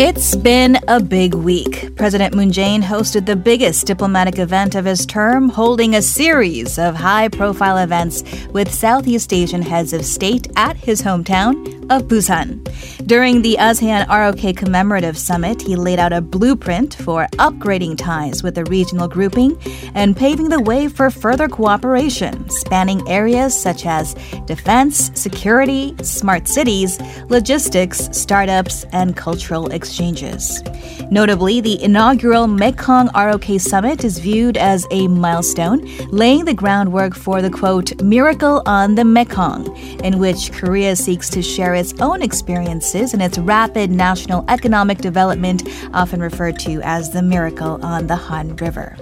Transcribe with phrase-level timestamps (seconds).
[0.00, 1.96] It's been a big week.
[1.96, 6.94] President Moon Jae-in hosted the biggest diplomatic event of his term, holding a series of
[6.94, 8.22] high-profile events
[8.52, 12.64] with Southeast Asian heads of state at his hometown of Busan.
[13.06, 18.54] During the ASEAN ROK commemorative summit, he laid out a blueprint for upgrading ties with
[18.54, 19.58] the regional grouping
[19.94, 27.00] and paving the way for further cooperation, spanning areas such as defense, security, smart cities,
[27.30, 30.62] logistics, startups, and cultural exchanges.
[31.10, 37.40] Notably, the inaugural Mekong ROK Summit is viewed as a milestone, laying the groundwork for
[37.40, 39.74] the quote, miracle on the Mekong,
[40.04, 45.62] in which Korea seeks to share its own experiences in its rapid national economic development,
[45.94, 48.94] often referred to as the miracle on the Han River.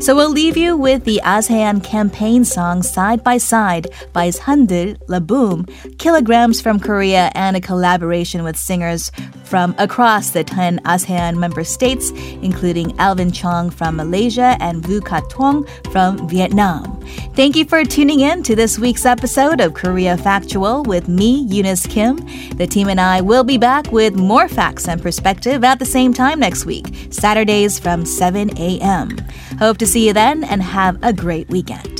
[0.00, 5.68] So we'll leave you with the ASEAN campaign song Side by Side by Sandeul, Laboum,
[5.98, 9.12] Kilograms from Korea, and a collaboration with singers
[9.44, 12.10] from across the 10 ASEAN member states,
[12.42, 17.00] including Alvin Chong from Malaysia and Vu Cat Thuong from Vietnam.
[17.34, 21.86] Thank you for tuning in to this week's episode of Korea Factual with me, Eunice
[21.86, 22.16] Kim.
[22.56, 26.12] The team and I will be back with more facts and perspective at the same
[26.12, 29.16] time next week, Saturdays from 7 a.m.
[29.58, 31.90] Hope to see you then and have a great weekend.